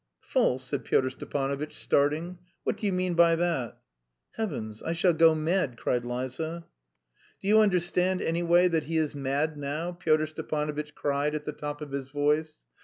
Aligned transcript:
"False?" 0.19 0.63
said 0.63 0.83
Pyotr 0.83 1.11
Stepanovitch, 1.11 1.77
starting. 1.77 2.39
"What 2.63 2.75
do 2.75 2.87
you 2.87 2.91
mean 2.91 3.13
by 3.13 3.35
that?" 3.35 3.77
"Heavens! 4.31 4.81
I 4.81 4.93
shall 4.93 5.13
go 5.13 5.35
mad!" 5.35 5.77
cried 5.77 6.03
Liza. 6.03 6.65
"Do 7.39 7.47
you 7.47 7.59
understand, 7.59 8.19
anyway, 8.19 8.67
that 8.67 8.85
he 8.85 8.97
is 8.97 9.13
mad 9.13 9.57
now!" 9.59 9.91
Pyotr 9.91 10.25
Stepanovitch 10.25 10.95
cried 10.95 11.35
at 11.35 11.45
the 11.45 11.53
top 11.53 11.81
of 11.81 11.91
his 11.91 12.07
voice. 12.07 12.65